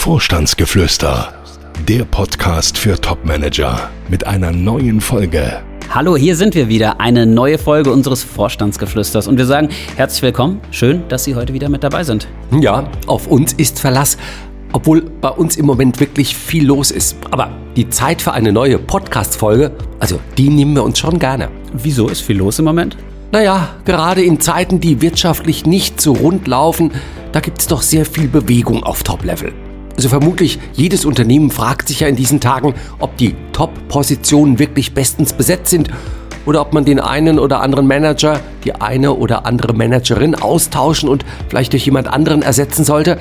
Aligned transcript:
Vorstandsgeflüster, 0.00 1.34
der 1.86 2.06
Podcast 2.06 2.78
für 2.78 2.98
Topmanager 2.98 3.90
mit 4.08 4.26
einer 4.26 4.50
neuen 4.50 5.02
Folge. 5.02 5.60
Hallo, 5.90 6.16
hier 6.16 6.36
sind 6.36 6.54
wir 6.54 6.70
wieder. 6.70 7.02
Eine 7.02 7.26
neue 7.26 7.58
Folge 7.58 7.92
unseres 7.92 8.24
Vorstandsgeflüsters. 8.24 9.28
Und 9.28 9.36
wir 9.36 9.44
sagen 9.44 9.68
herzlich 9.96 10.22
willkommen. 10.22 10.62
Schön, 10.70 11.06
dass 11.10 11.24
Sie 11.24 11.34
heute 11.34 11.52
wieder 11.52 11.68
mit 11.68 11.84
dabei 11.84 12.02
sind. 12.02 12.28
Ja, 12.62 12.90
auf 13.06 13.26
uns 13.26 13.52
ist 13.52 13.78
Verlass. 13.78 14.16
Obwohl 14.72 15.02
bei 15.02 15.28
uns 15.28 15.56
im 15.56 15.66
Moment 15.66 16.00
wirklich 16.00 16.34
viel 16.34 16.66
los 16.66 16.90
ist. 16.90 17.16
Aber 17.30 17.50
die 17.76 17.90
Zeit 17.90 18.22
für 18.22 18.32
eine 18.32 18.52
neue 18.52 18.78
Podcast-Folge, 18.78 19.70
also 19.98 20.18
die 20.38 20.48
nehmen 20.48 20.74
wir 20.74 20.82
uns 20.82 20.98
schon 20.98 21.18
gerne. 21.18 21.50
Wieso 21.74 22.08
ist 22.08 22.22
viel 22.22 22.38
los 22.38 22.58
im 22.58 22.64
Moment? 22.64 22.96
Naja, 23.32 23.68
gerade 23.84 24.22
in 24.22 24.40
Zeiten, 24.40 24.80
die 24.80 25.02
wirtschaftlich 25.02 25.66
nicht 25.66 26.00
so 26.00 26.14
rund 26.14 26.48
laufen, 26.48 26.90
da 27.32 27.40
gibt 27.40 27.58
es 27.60 27.66
doch 27.66 27.82
sehr 27.82 28.06
viel 28.06 28.28
Bewegung 28.28 28.82
auf 28.82 29.02
Top-Level. 29.02 29.52
Also 29.96 30.08
vermutlich 30.08 30.58
jedes 30.72 31.04
Unternehmen 31.04 31.50
fragt 31.50 31.88
sich 31.88 32.00
ja 32.00 32.08
in 32.08 32.16
diesen 32.16 32.40
Tagen, 32.40 32.74
ob 32.98 33.16
die 33.16 33.34
Top-Positionen 33.52 34.58
wirklich 34.58 34.94
bestens 34.94 35.32
besetzt 35.32 35.70
sind 35.70 35.90
oder 36.46 36.62
ob 36.62 36.72
man 36.72 36.84
den 36.84 37.00
einen 37.00 37.38
oder 37.38 37.60
anderen 37.60 37.86
Manager, 37.86 38.40
die 38.64 38.74
eine 38.74 39.14
oder 39.14 39.46
andere 39.46 39.74
Managerin 39.74 40.34
austauschen 40.34 41.08
und 41.08 41.24
vielleicht 41.48 41.72
durch 41.72 41.84
jemand 41.84 42.08
anderen 42.08 42.42
ersetzen 42.42 42.84
sollte, 42.84 43.18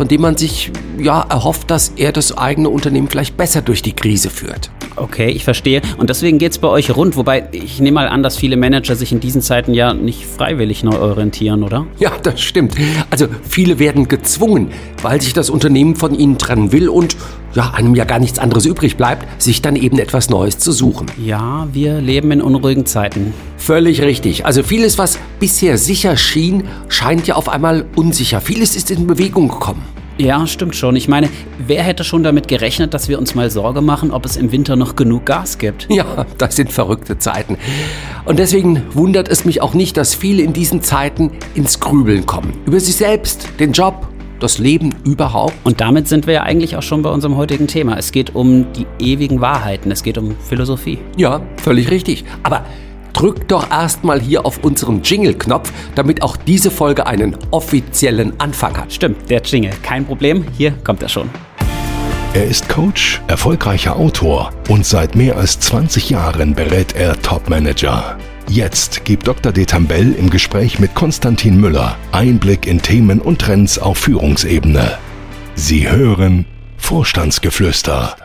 von 0.00 0.08
dem 0.08 0.22
man 0.22 0.34
sich 0.34 0.72
ja 0.98 1.20
erhofft, 1.28 1.70
dass 1.70 1.92
er 1.96 2.10
das 2.10 2.34
eigene 2.38 2.70
Unternehmen 2.70 3.06
vielleicht 3.06 3.36
besser 3.36 3.60
durch 3.60 3.82
die 3.82 3.92
Krise 3.92 4.30
führt. 4.30 4.70
Okay, 4.96 5.28
ich 5.28 5.44
verstehe. 5.44 5.82
Und 5.98 6.08
deswegen 6.08 6.38
geht 6.38 6.52
es 6.52 6.58
bei 6.58 6.68
euch 6.68 6.96
rund. 6.96 7.16
Wobei 7.16 7.48
ich 7.52 7.80
nehme 7.80 7.96
mal 7.96 8.08
an, 8.08 8.22
dass 8.22 8.38
viele 8.38 8.56
Manager 8.56 8.96
sich 8.96 9.12
in 9.12 9.20
diesen 9.20 9.42
Zeiten 9.42 9.74
ja 9.74 9.92
nicht 9.92 10.24
freiwillig 10.24 10.84
neu 10.84 10.98
orientieren, 10.98 11.62
oder? 11.62 11.86
Ja, 11.98 12.12
das 12.22 12.40
stimmt. 12.40 12.74
Also 13.10 13.26
viele 13.48 13.78
werden 13.78 14.08
gezwungen, 14.08 14.70
weil 15.02 15.20
sich 15.20 15.34
das 15.34 15.50
Unternehmen 15.50 15.96
von 15.96 16.14
ihnen 16.14 16.38
trennen 16.38 16.72
will 16.72 16.88
und 16.88 17.14
ja, 17.54 17.70
einem 17.74 17.94
ja 17.94 18.04
gar 18.04 18.20
nichts 18.20 18.38
anderes 18.38 18.64
übrig 18.64 18.96
bleibt, 18.96 19.42
sich 19.42 19.60
dann 19.60 19.74
eben 19.76 19.98
etwas 19.98 20.30
Neues 20.30 20.58
zu 20.58 20.72
suchen. 20.72 21.06
Ja, 21.22 21.68
wir 21.72 22.00
leben 22.00 22.30
in 22.30 22.42
unruhigen 22.42 22.86
Zeiten. 22.86 23.34
Völlig 23.56 24.02
richtig. 24.02 24.46
Also 24.46 24.62
vieles, 24.62 24.98
was 24.98 25.18
bisher 25.40 25.76
sicher 25.76 26.16
schien, 26.16 26.64
scheint 26.88 27.26
ja 27.26 27.34
auf 27.34 27.48
einmal 27.48 27.86
unsicher. 27.96 28.40
Vieles 28.40 28.76
ist 28.76 28.90
in 28.90 29.06
Bewegung 29.06 29.48
gekommen. 29.48 29.82
Ja, 30.20 30.46
stimmt 30.46 30.76
schon. 30.76 30.96
Ich 30.96 31.08
meine, 31.08 31.30
wer 31.66 31.82
hätte 31.82 32.04
schon 32.04 32.22
damit 32.22 32.46
gerechnet, 32.46 32.92
dass 32.92 33.08
wir 33.08 33.18
uns 33.18 33.34
mal 33.34 33.50
Sorge 33.50 33.80
machen, 33.80 34.10
ob 34.10 34.26
es 34.26 34.36
im 34.36 34.52
Winter 34.52 34.76
noch 34.76 34.94
genug 34.94 35.24
Gas 35.24 35.56
gibt? 35.56 35.86
Ja, 35.88 36.26
das 36.36 36.56
sind 36.56 36.70
verrückte 36.70 37.16
Zeiten. 37.16 37.56
Und 38.26 38.38
deswegen 38.38 38.82
wundert 38.92 39.28
es 39.28 39.46
mich 39.46 39.62
auch 39.62 39.72
nicht, 39.72 39.96
dass 39.96 40.14
viele 40.14 40.42
in 40.42 40.52
diesen 40.52 40.82
Zeiten 40.82 41.30
ins 41.54 41.80
Grübeln 41.80 42.26
kommen. 42.26 42.52
Über 42.66 42.78
sich 42.80 42.96
selbst, 42.96 43.48
den 43.58 43.72
Job, 43.72 44.08
das 44.40 44.58
Leben 44.58 44.94
überhaupt. 45.04 45.54
Und 45.64 45.80
damit 45.80 46.06
sind 46.06 46.26
wir 46.26 46.34
ja 46.34 46.42
eigentlich 46.42 46.76
auch 46.76 46.82
schon 46.82 47.00
bei 47.00 47.10
unserem 47.10 47.38
heutigen 47.38 47.66
Thema. 47.66 47.96
Es 47.96 48.12
geht 48.12 48.34
um 48.34 48.66
die 48.74 48.86
ewigen 48.98 49.40
Wahrheiten. 49.40 49.90
Es 49.90 50.02
geht 50.02 50.18
um 50.18 50.36
Philosophie. 50.38 50.98
Ja, 51.16 51.40
völlig 51.56 51.90
richtig. 51.90 52.26
Aber 52.42 52.66
drück 53.12 53.48
doch 53.48 53.70
erstmal 53.70 54.20
hier 54.20 54.46
auf 54.46 54.64
unseren 54.64 55.02
Jingle-Knopf, 55.02 55.72
damit 55.94 56.22
auch 56.22 56.36
diese 56.36 56.70
Folge 56.70 57.06
einen 57.06 57.36
offiziellen 57.50 58.38
Anfang 58.40 58.76
hat. 58.76 58.92
Stimmt, 58.92 59.28
der 59.30 59.42
Jingle. 59.42 59.72
Kein 59.82 60.04
Problem. 60.04 60.44
Hier 60.56 60.72
kommt 60.84 61.02
er 61.02 61.08
schon. 61.08 61.30
Er 62.32 62.44
ist 62.44 62.68
Coach, 62.68 63.20
erfolgreicher 63.26 63.96
Autor 63.96 64.52
und 64.68 64.86
seit 64.86 65.16
mehr 65.16 65.36
als 65.36 65.58
20 65.58 66.10
Jahren 66.10 66.54
berät 66.54 66.94
er 66.94 67.20
Topmanager. 67.20 68.18
Jetzt 68.48 69.04
gibt 69.04 69.26
Dr. 69.26 69.50
Detambell 69.50 70.12
im 70.14 70.30
Gespräch 70.30 70.78
mit 70.78 70.94
Konstantin 70.94 71.60
Müller 71.60 71.96
Einblick 72.12 72.66
in 72.66 72.82
Themen 72.82 73.20
und 73.20 73.40
Trends 73.40 73.78
auf 73.78 73.98
Führungsebene. 73.98 74.98
Sie 75.54 75.88
hören 75.88 76.46
Vorstandsgeflüster. 76.76 78.16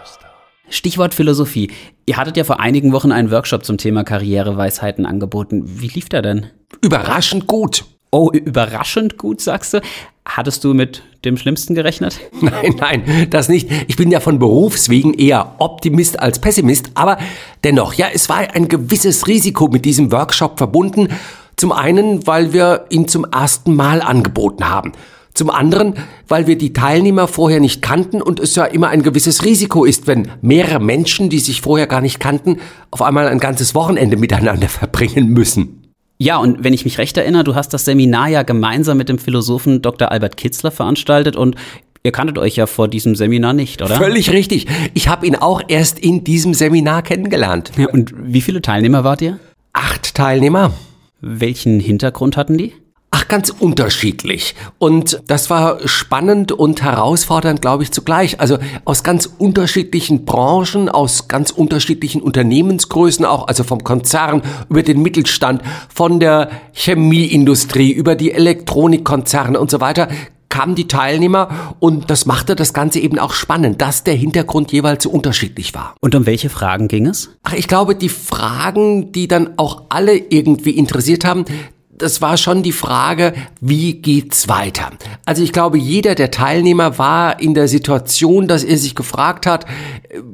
Stichwort 0.70 1.14
Philosophie. 1.14 1.72
Ihr 2.08 2.18
hattet 2.18 2.38
ja 2.38 2.44
vor 2.44 2.60
einigen 2.60 2.92
Wochen 2.94 3.12
einen 3.12 3.32
Workshop 3.32 3.66
zum 3.66 3.78
Thema 3.78 4.04
Karriereweisheiten 4.04 5.08
angeboten. 5.08 5.64
Wie 5.66 5.88
lief 5.88 6.08
der 6.08 6.22
denn? 6.22 6.48
Überraschend 6.82 7.48
gut. 7.48 7.84
Oh, 8.12 8.30
überraschend 8.32 9.18
gut, 9.18 9.42
sagst 9.42 9.74
du? 9.74 9.82
Hattest 10.24 10.64
du 10.64 10.76
mit 10.76 11.02
dem 11.26 11.36
Schlimmsten 11.36 11.74
gerechnet? 11.74 12.20
Nein, 12.42 12.76
nein, 12.78 13.28
das 13.30 13.50
nicht. 13.50 13.70
Ich 13.88 13.96
bin 13.96 14.12
ja 14.12 14.20
von 14.20 14.38
Berufswegen 14.38 15.14
eher 15.16 15.56
Optimist 15.58 16.20
als 16.20 16.40
Pessimist, 16.40 16.92
aber 16.94 17.18
dennoch, 17.64 17.94
ja, 17.94 18.08
es 18.14 18.30
war 18.30 18.38
ein 18.54 18.68
gewisses 18.68 19.28
Risiko 19.28 19.68
mit 19.68 19.86
diesem 19.86 20.12
Workshop 20.12 20.58
verbunden. 20.58 21.10
Zum 21.58 21.72
einen, 21.72 22.26
weil 22.28 22.54
wir 22.54 22.86
ihn 22.90 23.08
zum 23.08 23.26
ersten 23.26 23.76
Mal 23.76 24.02
angeboten 24.02 24.70
haben. 24.70 24.92
Zum 25.36 25.50
anderen, 25.50 25.96
weil 26.30 26.48
wir 26.48 26.58
die 26.58 26.72
Teilnehmer 26.72 27.28
vorher 27.28 27.60
nicht 27.60 27.82
kannten 27.82 28.22
und 28.22 28.40
es 28.40 28.56
ja 28.56 28.64
immer 28.64 28.88
ein 28.88 29.04
gewisses 29.04 29.44
Risiko 29.44 29.84
ist, 29.84 30.08
wenn 30.08 30.30
mehrere 30.42 30.80
Menschen, 30.80 31.30
die 31.30 31.40
sich 31.40 31.60
vorher 31.60 31.88
gar 31.88 32.00
nicht 32.00 32.22
kannten, 32.22 32.58
auf 32.90 33.02
einmal 33.02 33.28
ein 33.28 33.40
ganzes 33.40 33.76
Wochenende 33.76 34.16
miteinander 34.16 34.68
verbringen 34.70 35.28
müssen. 35.28 35.92
Ja, 36.18 36.38
und 36.38 36.64
wenn 36.64 36.74
ich 36.74 36.86
mich 36.86 36.98
recht 36.98 37.18
erinnere, 37.18 37.44
du 37.44 37.54
hast 37.54 37.74
das 37.74 37.84
Seminar 37.84 38.30
ja 38.30 38.44
gemeinsam 38.44 38.98
mit 38.98 39.10
dem 39.10 39.20
Philosophen 39.20 39.82
Dr. 39.82 40.10
Albert 40.10 40.38
Kitzler 40.38 40.72
veranstaltet 40.72 41.36
und 41.36 41.58
ihr 42.04 42.14
kanntet 42.14 42.38
euch 42.38 42.56
ja 42.56 42.66
vor 42.66 42.88
diesem 42.88 43.16
Seminar 43.16 43.52
nicht, 43.52 43.82
oder? 43.82 43.98
Völlig 43.98 44.32
richtig. 44.32 44.68
Ich 44.94 45.10
habe 45.10 45.28
ihn 45.28 45.36
auch 45.36 45.62
erst 45.68 46.00
in 46.00 46.24
diesem 46.24 46.54
Seminar 46.54 47.02
kennengelernt. 47.02 47.74
Ja, 47.78 47.90
und 47.90 48.14
wie 48.16 48.40
viele 48.40 48.62
Teilnehmer 48.62 49.04
wart 49.04 49.22
ihr? 49.22 49.38
Acht 49.74 50.16
Teilnehmer. 50.16 50.72
Welchen 51.20 51.82
Hintergrund 51.82 52.38
hatten 52.38 52.58
die? 52.58 52.72
Ach, 53.18 53.30
ganz 53.30 53.50
unterschiedlich. 53.50 54.56
Und 54.78 55.22
das 55.28 55.50
war 55.50 55.88
spannend 55.88 56.52
und 56.52 56.82
herausfordernd, 56.82 57.62
glaube 57.62 57.84
ich, 57.84 57.92
zugleich. 57.94 58.42
Also 58.42 58.58
aus 58.84 59.04
ganz 59.04 59.26
unterschiedlichen 59.38 60.26
Branchen, 60.26 60.90
aus 60.90 61.30
ganz 61.30 61.52
unterschiedlichen 61.52 62.22
Unternehmensgrößen 62.22 63.24
auch, 63.24 63.48
also 63.48 63.64
vom 63.64 63.86
Konzern 63.86 64.42
über 64.70 64.84
den 64.84 65.02
Mittelstand, 65.02 65.62
von 65.88 66.20
der 66.20 66.50
Chemieindustrie 66.74 67.94
über 67.94 68.16
die 68.16 68.34
Elektronikkonzerne 68.34 69.62
und 69.62 69.72
so 69.72 69.80
weiter 69.80 70.10
kamen 70.50 70.76
die 70.76 70.88
Teilnehmer 70.88 71.76
und 71.80 72.10
das 72.10 72.26
machte 72.26 72.56
das 72.56 72.74
Ganze 72.74 73.00
eben 73.00 73.20
auch 73.20 73.34
spannend, 73.34 73.82
dass 73.82 74.06
der 74.06 74.14
Hintergrund 74.14 74.72
jeweils 74.72 75.04
so 75.04 75.10
unterschiedlich 75.10 75.74
war. 75.74 75.96
Und 76.00 76.16
um 76.16 76.26
welche 76.26 76.50
Fragen 76.50 76.88
ging 76.88 77.08
es? 77.08 77.32
Ach, 77.44 77.52
ich 77.52 77.68
glaube, 77.68 77.94
die 77.94 78.08
Fragen, 78.08 79.12
die 79.12 79.28
dann 79.28 79.58
auch 79.58 79.84
alle 79.90 80.16
irgendwie 80.16 80.72
interessiert 80.72 81.26
haben, 81.26 81.44
das 81.98 82.22
war 82.22 82.38
schon 82.38 82.62
die 82.62 82.72
Frage, 82.72 83.34
wie 83.62 83.94
geht's 83.94 84.50
weiter? 84.50 84.90
Also 85.26 85.44
ich 85.44 85.54
glaube, 85.54 85.78
jeder 85.78 86.16
der 86.16 86.30
Teilnehmer 86.32 86.98
war 86.98 87.40
in 87.40 87.54
der 87.54 87.68
Situation, 87.68 88.48
dass 88.48 88.64
er 88.64 88.78
sich 88.78 88.96
gefragt 88.96 89.46
hat, 89.46 89.66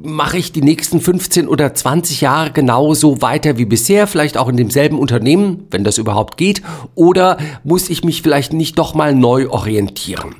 mache 0.02 0.38
ich 0.38 0.52
die 0.52 0.62
nächsten 0.62 1.00
15 1.00 1.46
oder 1.46 1.74
20 1.74 2.20
Jahre 2.20 2.50
genauso 2.50 3.22
weiter 3.22 3.58
wie 3.58 3.64
bisher, 3.64 4.06
vielleicht 4.06 4.36
auch 4.36 4.48
in 4.48 4.56
demselben 4.56 4.98
Unternehmen, 4.98 5.66
wenn 5.70 5.84
das 5.84 5.98
überhaupt 5.98 6.36
geht, 6.36 6.62
oder 6.94 7.38
muss 7.62 7.90
ich 7.90 8.02
mich 8.02 8.22
vielleicht 8.22 8.52
nicht 8.52 8.78
doch 8.78 8.94
mal 8.94 9.14
neu 9.14 9.48
orientieren? 9.48 10.34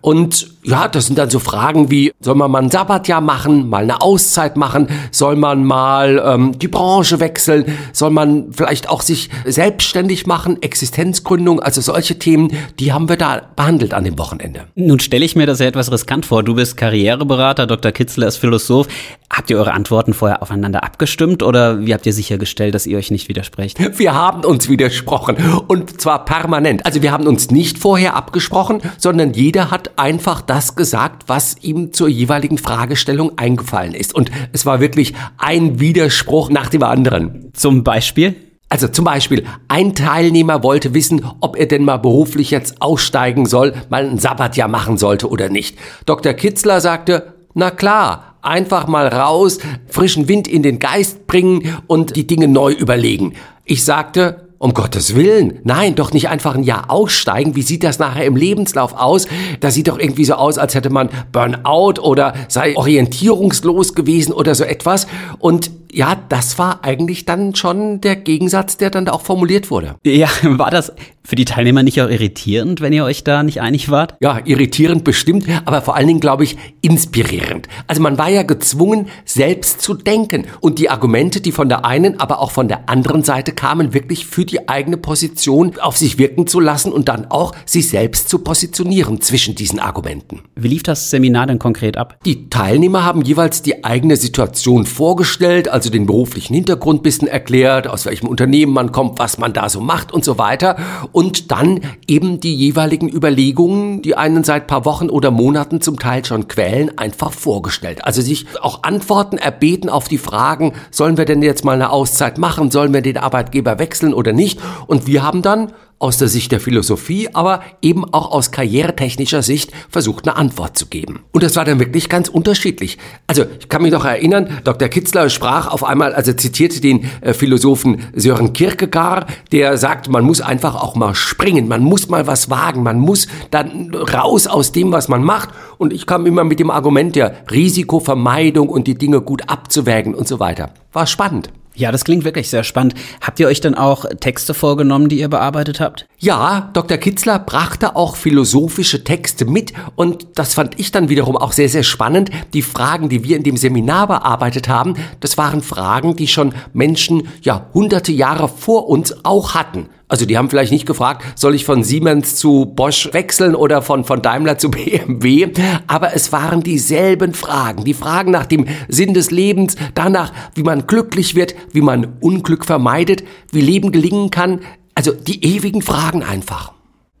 Und 0.00 0.53
ja, 0.64 0.88
das 0.88 1.06
sind 1.06 1.18
dann 1.18 1.28
so 1.28 1.38
Fragen 1.38 1.90
wie, 1.90 2.12
soll 2.20 2.34
man 2.36 2.50
mal 2.50 2.62
ein 2.62 2.70
Sabbatjahr 2.70 3.20
machen, 3.20 3.68
mal 3.68 3.82
eine 3.82 4.00
Auszeit 4.00 4.56
machen, 4.56 4.88
soll 5.10 5.36
man 5.36 5.64
mal 5.64 6.22
ähm, 6.24 6.58
die 6.58 6.68
Branche 6.68 7.20
wechseln, 7.20 7.66
soll 7.92 8.10
man 8.10 8.52
vielleicht 8.52 8.88
auch 8.88 9.02
sich 9.02 9.28
selbstständig 9.44 10.26
machen, 10.26 10.62
Existenzgründung, 10.62 11.60
also 11.60 11.82
solche 11.82 12.18
Themen, 12.18 12.52
die 12.78 12.92
haben 12.92 13.10
wir 13.10 13.16
da 13.16 13.42
behandelt 13.54 13.92
an 13.92 14.04
dem 14.04 14.18
Wochenende. 14.18 14.64
Nun 14.74 15.00
stelle 15.00 15.24
ich 15.24 15.36
mir 15.36 15.46
das 15.46 15.58
ja 15.58 15.66
etwas 15.66 15.92
riskant 15.92 16.24
vor. 16.24 16.42
Du 16.42 16.54
bist 16.54 16.78
Karriereberater, 16.78 17.66
Dr. 17.66 17.92
Kitzler 17.92 18.26
ist 18.26 18.38
Philosoph. 18.38 18.88
Habt 19.28 19.50
ihr 19.50 19.58
eure 19.58 19.72
Antworten 19.72 20.14
vorher 20.14 20.42
aufeinander 20.42 20.82
abgestimmt 20.84 21.42
oder 21.42 21.84
wie 21.84 21.92
habt 21.92 22.06
ihr 22.06 22.12
sichergestellt, 22.12 22.74
dass 22.74 22.86
ihr 22.86 22.96
euch 22.96 23.10
nicht 23.10 23.28
widersprecht? 23.28 23.78
Wir 23.98 24.14
haben 24.14 24.44
uns 24.44 24.68
widersprochen 24.68 25.36
und 25.66 26.00
zwar 26.00 26.24
permanent. 26.24 26.86
Also 26.86 27.02
wir 27.02 27.12
haben 27.12 27.26
uns 27.26 27.50
nicht 27.50 27.78
vorher 27.78 28.14
abgesprochen, 28.14 28.80
sondern 28.96 29.34
jeder 29.34 29.70
hat 29.70 29.98
einfach 29.98 30.40
das 30.40 30.53
gesagt, 30.76 31.24
was 31.26 31.56
ihm 31.62 31.92
zur 31.92 32.08
jeweiligen 32.08 32.58
Fragestellung 32.58 33.38
eingefallen 33.38 33.94
ist. 33.94 34.14
Und 34.14 34.30
es 34.52 34.64
war 34.64 34.80
wirklich 34.80 35.14
ein 35.36 35.80
Widerspruch 35.80 36.50
nach 36.50 36.68
dem 36.68 36.82
anderen. 36.82 37.50
Zum 37.54 37.82
Beispiel? 37.82 38.36
Also 38.68 38.88
zum 38.88 39.04
Beispiel, 39.04 39.44
ein 39.68 39.94
Teilnehmer 39.94 40.62
wollte 40.62 40.94
wissen, 40.94 41.24
ob 41.40 41.56
er 41.56 41.66
denn 41.66 41.84
mal 41.84 41.98
beruflich 41.98 42.50
jetzt 42.50 42.82
aussteigen 42.82 43.46
soll, 43.46 43.74
mal 43.88 44.08
ein 44.08 44.18
Sabbatjahr 44.18 44.68
machen 44.68 44.96
sollte 44.96 45.28
oder 45.28 45.48
nicht. 45.48 45.76
Dr. 46.06 46.32
Kitzler 46.32 46.80
sagte, 46.80 47.34
na 47.54 47.70
klar, 47.70 48.36
einfach 48.42 48.86
mal 48.86 49.08
raus, 49.08 49.58
frischen 49.86 50.28
Wind 50.28 50.48
in 50.48 50.62
den 50.62 50.78
Geist 50.78 51.26
bringen 51.26 51.76
und 51.86 52.16
die 52.16 52.26
Dinge 52.26 52.48
neu 52.48 52.72
überlegen. 52.72 53.34
Ich 53.64 53.84
sagte, 53.84 54.43
um 54.58 54.74
Gottes 54.74 55.14
Willen. 55.14 55.60
Nein, 55.64 55.94
doch 55.94 56.12
nicht 56.12 56.28
einfach 56.28 56.54
ein 56.54 56.62
Jahr 56.62 56.90
aussteigen. 56.90 57.56
Wie 57.56 57.62
sieht 57.62 57.84
das 57.84 57.98
nachher 57.98 58.24
im 58.24 58.36
Lebenslauf 58.36 58.94
aus? 58.94 59.26
Das 59.60 59.74
sieht 59.74 59.88
doch 59.88 59.98
irgendwie 59.98 60.24
so 60.24 60.34
aus, 60.34 60.58
als 60.58 60.74
hätte 60.74 60.90
man 60.90 61.08
Burnout 61.32 62.00
oder 62.00 62.34
sei 62.48 62.76
orientierungslos 62.76 63.94
gewesen 63.94 64.32
oder 64.32 64.54
so 64.54 64.64
etwas. 64.64 65.06
Und 65.38 65.70
ja, 65.94 66.16
das 66.28 66.58
war 66.58 66.84
eigentlich 66.84 67.24
dann 67.24 67.54
schon 67.54 68.00
der 68.00 68.16
Gegensatz, 68.16 68.76
der 68.76 68.90
dann 68.90 69.04
da 69.04 69.12
auch 69.12 69.22
formuliert 69.22 69.70
wurde. 69.70 69.94
Ja, 70.04 70.28
war 70.42 70.70
das 70.70 70.92
für 71.26 71.36
die 71.36 71.44
Teilnehmer 71.44 71.82
nicht 71.82 72.02
auch 72.02 72.10
irritierend, 72.10 72.80
wenn 72.80 72.92
ihr 72.92 73.04
euch 73.04 73.24
da 73.24 73.42
nicht 73.42 73.60
einig 73.62 73.90
wart? 73.90 74.16
Ja, 74.20 74.40
irritierend 74.44 75.04
bestimmt, 75.04 75.46
aber 75.64 75.80
vor 75.80 75.96
allen 75.96 76.08
Dingen, 76.08 76.20
glaube 76.20 76.44
ich, 76.44 76.56
inspirierend. 76.82 77.68
Also 77.86 78.02
man 78.02 78.18
war 78.18 78.28
ja 78.28 78.42
gezwungen, 78.42 79.06
selbst 79.24 79.80
zu 79.80 79.94
denken 79.94 80.46
und 80.60 80.78
die 80.78 80.90
Argumente, 80.90 81.40
die 81.40 81.52
von 81.52 81.68
der 81.68 81.84
einen, 81.84 82.20
aber 82.20 82.40
auch 82.40 82.50
von 82.50 82.68
der 82.68 82.90
anderen 82.90 83.22
Seite 83.22 83.52
kamen, 83.52 83.94
wirklich 83.94 84.26
für 84.26 84.43
die 84.44 84.68
eigene 84.68 84.96
Position 84.96 85.78
auf 85.80 85.96
sich 85.96 86.18
wirken 86.18 86.46
zu 86.46 86.60
lassen 86.60 86.92
und 86.92 87.08
dann 87.08 87.26
auch 87.30 87.54
sich 87.66 87.88
selbst 87.88 88.28
zu 88.28 88.38
positionieren 88.38 89.20
zwischen 89.20 89.54
diesen 89.54 89.78
Argumenten. 89.78 90.42
Wie 90.54 90.68
lief 90.68 90.82
das 90.82 91.10
Seminar 91.10 91.46
denn 91.46 91.58
konkret 91.58 91.96
ab? 91.96 92.18
Die 92.24 92.48
Teilnehmer 92.48 93.04
haben 93.04 93.22
jeweils 93.22 93.62
die 93.62 93.84
eigene 93.84 94.16
Situation 94.16 94.86
vorgestellt, 94.86 95.68
also 95.68 95.90
den 95.90 96.06
beruflichen 96.06 96.54
Hintergrund 96.54 97.02
bisschen 97.02 97.28
erklärt, 97.28 97.86
aus 97.86 98.06
welchem 98.06 98.28
Unternehmen 98.28 98.72
man 98.72 98.92
kommt, 98.92 99.18
was 99.18 99.38
man 99.38 99.52
da 99.52 99.68
so 99.68 99.80
macht 99.80 100.12
und 100.12 100.24
so 100.24 100.38
weiter 100.38 100.76
und 101.12 101.50
dann 101.50 101.80
eben 102.06 102.40
die 102.40 102.54
jeweiligen 102.54 103.08
Überlegungen, 103.08 104.02
die 104.02 104.16
einen 104.16 104.44
seit 104.44 104.66
paar 104.66 104.84
Wochen 104.84 105.10
oder 105.10 105.30
Monaten 105.30 105.80
zum 105.80 105.98
Teil 105.98 106.24
schon 106.24 106.48
quälen, 106.48 106.96
einfach 106.98 107.32
vorgestellt. 107.32 108.04
Also 108.04 108.22
sich 108.22 108.46
auch 108.60 108.82
Antworten 108.82 109.38
erbeten 109.38 109.88
auf 109.88 110.08
die 110.08 110.18
Fragen, 110.18 110.72
sollen 110.90 111.16
wir 111.16 111.24
denn 111.24 111.42
jetzt 111.42 111.64
mal 111.64 111.74
eine 111.74 111.90
Auszeit 111.90 112.38
machen, 112.38 112.70
sollen 112.70 112.92
wir 112.92 113.02
den 113.02 113.16
Arbeitgeber 113.16 113.78
wechseln 113.78 114.14
oder 114.14 114.32
nicht? 114.34 114.60
Und 114.86 115.06
wir 115.06 115.22
haben 115.22 115.42
dann 115.42 115.72
aus 116.04 116.18
der 116.18 116.28
Sicht 116.28 116.52
der 116.52 116.60
Philosophie, 116.60 117.30
aber 117.32 117.62
eben 117.80 118.04
auch 118.12 118.30
aus 118.30 118.50
karrieretechnischer 118.50 119.42
Sicht 119.42 119.72
versucht, 119.88 120.28
eine 120.28 120.36
Antwort 120.36 120.76
zu 120.76 120.86
geben. 120.86 121.20
Und 121.32 121.42
das 121.42 121.56
war 121.56 121.64
dann 121.64 121.78
wirklich 121.78 122.10
ganz 122.10 122.28
unterschiedlich. 122.28 122.98
Also 123.26 123.46
ich 123.58 123.70
kann 123.70 123.80
mich 123.80 123.92
noch 123.92 124.04
erinnern, 124.04 124.60
Dr. 124.64 124.88
Kitzler 124.88 125.30
sprach 125.30 125.66
auf 125.66 125.82
einmal, 125.82 126.12
also 126.12 126.34
zitierte 126.34 126.82
den 126.82 127.08
äh, 127.22 127.32
Philosophen 127.32 128.02
Sören 128.14 128.52
Kierkegaard, 128.52 129.30
der 129.50 129.78
sagt, 129.78 130.10
man 130.10 130.24
muss 130.24 130.42
einfach 130.42 130.74
auch 130.74 130.94
mal 130.94 131.14
springen, 131.14 131.68
man 131.68 131.82
muss 131.82 132.10
mal 132.10 132.26
was 132.26 132.50
wagen, 132.50 132.82
man 132.82 132.98
muss 132.98 133.26
dann 133.50 133.94
raus 133.94 134.46
aus 134.46 134.72
dem, 134.72 134.92
was 134.92 135.08
man 135.08 135.22
macht. 135.22 135.50
Und 135.78 135.92
ich 135.94 136.06
kam 136.06 136.26
immer 136.26 136.44
mit 136.44 136.60
dem 136.60 136.70
Argument 136.70 137.16
der 137.16 137.34
Risikovermeidung 137.50 138.68
und 138.68 138.88
die 138.88 138.98
Dinge 138.98 139.22
gut 139.22 139.48
abzuwägen 139.48 140.14
und 140.14 140.28
so 140.28 140.38
weiter. 140.38 140.70
War 140.92 141.06
spannend. 141.06 141.50
Ja, 141.76 141.90
das 141.90 142.04
klingt 142.04 142.24
wirklich 142.24 142.48
sehr 142.50 142.62
spannend. 142.62 142.94
Habt 143.20 143.40
ihr 143.40 143.48
euch 143.48 143.60
dann 143.60 143.74
auch 143.74 144.04
Texte 144.20 144.54
vorgenommen, 144.54 145.08
die 145.08 145.18
ihr 145.18 145.28
bearbeitet 145.28 145.80
habt? 145.80 146.06
Ja, 146.18 146.70
Dr. 146.72 146.98
Kitzler 146.98 147.40
brachte 147.40 147.96
auch 147.96 148.14
philosophische 148.14 149.02
Texte 149.02 149.44
mit 149.44 149.72
und 149.96 150.26
das 150.36 150.54
fand 150.54 150.78
ich 150.78 150.92
dann 150.92 151.08
wiederum 151.08 151.36
auch 151.36 151.50
sehr, 151.50 151.68
sehr 151.68 151.82
spannend. 151.82 152.30
Die 152.52 152.62
Fragen, 152.62 153.08
die 153.08 153.24
wir 153.24 153.36
in 153.36 153.42
dem 153.42 153.56
Seminar 153.56 154.06
bearbeitet 154.06 154.68
haben, 154.68 154.94
das 155.18 155.36
waren 155.36 155.62
Fragen, 155.62 156.14
die 156.14 156.28
schon 156.28 156.54
Menschen 156.72 157.28
ja 157.42 157.66
hunderte 157.74 158.12
Jahre 158.12 158.48
vor 158.48 158.88
uns 158.88 159.24
auch 159.24 159.54
hatten. 159.54 159.88
Also 160.08 160.26
die 160.26 160.36
haben 160.36 160.50
vielleicht 160.50 160.72
nicht 160.72 160.86
gefragt, 160.86 161.24
soll 161.34 161.54
ich 161.54 161.64
von 161.64 161.82
Siemens 161.82 162.36
zu 162.36 162.66
Bosch 162.66 163.08
wechseln 163.12 163.54
oder 163.54 163.80
von, 163.80 164.04
von 164.04 164.20
Daimler 164.20 164.58
zu 164.58 164.70
BMW, 164.70 165.48
aber 165.86 166.14
es 166.14 166.30
waren 166.30 166.62
dieselben 166.62 167.32
Fragen. 167.34 167.84
Die 167.84 167.94
Fragen 167.94 168.30
nach 168.30 168.46
dem 168.46 168.66
Sinn 168.88 169.14
des 169.14 169.30
Lebens, 169.30 169.76
danach, 169.94 170.32
wie 170.54 170.62
man 170.62 170.86
glücklich 170.86 171.34
wird, 171.34 171.54
wie 171.72 171.80
man 171.80 172.16
Unglück 172.20 172.64
vermeidet, 172.66 173.24
wie 173.50 173.62
Leben 173.62 173.92
gelingen 173.92 174.30
kann. 174.30 174.60
Also 174.94 175.12
die 175.12 175.44
ewigen 175.44 175.82
Fragen 175.82 176.22
einfach. 176.22 176.72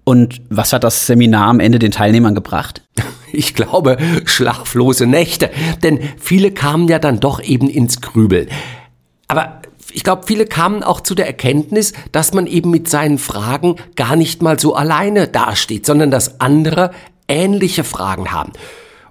Und 0.04 0.42
was 0.50 0.74
hat 0.74 0.84
das 0.84 1.06
Seminar 1.06 1.48
am 1.48 1.60
Ende 1.60 1.78
den 1.78 1.90
Teilnehmern 1.90 2.34
gebracht? 2.34 2.82
Ich 3.36 3.54
glaube, 3.54 3.96
schlaflose 4.26 5.06
Nächte, 5.08 5.50
denn 5.82 5.98
viele 6.20 6.52
kamen 6.52 6.86
ja 6.86 7.00
dann 7.00 7.18
doch 7.18 7.42
eben 7.42 7.68
ins 7.68 8.00
Grübel. 8.00 8.46
Aber 9.26 9.60
ich 9.94 10.02
glaube, 10.02 10.24
viele 10.26 10.44
kamen 10.44 10.82
auch 10.82 11.00
zu 11.00 11.14
der 11.14 11.28
Erkenntnis, 11.28 11.92
dass 12.10 12.34
man 12.34 12.48
eben 12.48 12.70
mit 12.70 12.88
seinen 12.88 13.18
Fragen 13.18 13.76
gar 13.94 14.16
nicht 14.16 14.42
mal 14.42 14.58
so 14.58 14.74
alleine 14.74 15.28
dasteht, 15.28 15.86
sondern 15.86 16.10
dass 16.10 16.40
andere 16.40 16.90
ähnliche 17.28 17.84
Fragen 17.84 18.32
haben. 18.32 18.52